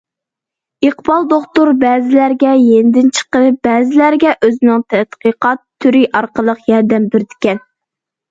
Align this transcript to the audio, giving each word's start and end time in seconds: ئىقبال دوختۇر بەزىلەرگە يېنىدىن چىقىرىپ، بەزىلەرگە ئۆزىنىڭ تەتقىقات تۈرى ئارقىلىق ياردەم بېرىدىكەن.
ئىقبال 0.85 1.25
دوختۇر 1.33 1.69
بەزىلەرگە 1.81 2.53
يېنىدىن 2.61 3.11
چىقىرىپ، 3.19 3.59
بەزىلەرگە 3.69 4.33
ئۆزىنىڭ 4.47 4.81
تەتقىقات 4.95 5.63
تۈرى 5.85 6.03
ئارقىلىق 6.21 6.67
ياردەم 6.73 7.07
بېرىدىكەن. 7.17 7.63